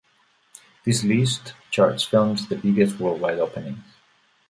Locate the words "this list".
0.83-1.53